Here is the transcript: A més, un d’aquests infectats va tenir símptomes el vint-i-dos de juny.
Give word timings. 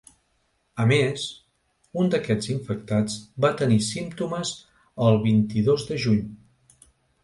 A 0.83 0.87
més, 0.91 1.25
un 2.05 2.09
d’aquests 2.15 2.51
infectats 2.55 3.21
va 3.47 3.55
tenir 3.63 3.81
símptomes 3.93 4.57
el 5.11 5.25
vint-i-dos 5.31 5.91
de 5.93 6.05
juny. 6.09 6.23